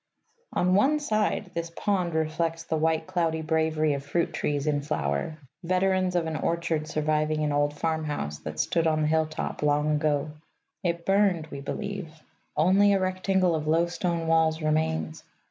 On 0.51 0.73
one 0.73 0.97
side, 0.99 1.51
this 1.53 1.69
pond 1.69 2.15
reflects 2.15 2.63
the 2.63 2.75
white 2.75 3.05
cloudy 3.05 3.43
bravery 3.43 3.93
of 3.93 4.03
fruit 4.03 4.33
trees 4.33 4.65
in 4.65 4.81
flower, 4.81 5.37
veterans 5.63 6.15
of 6.15 6.25
an 6.25 6.37
orchard 6.37 6.87
surviving 6.87 7.43
an 7.43 7.51
old 7.51 7.75
farmhouse 7.75 8.39
that 8.39 8.59
stood 8.59 8.87
on 8.87 9.03
the 9.03 9.07
hilltop 9.07 9.61
long 9.61 9.91
ago. 9.91 10.31
It 10.83 11.05
burned, 11.05 11.45
we 11.51 11.61
believe: 11.61 12.19
only 12.57 12.93
a 12.93 12.99
rectangle 12.99 13.53
of 13.53 13.67
low 13.67 13.85
stone 13.85 14.25
walls 14.25 14.59
remains. 14.59 15.23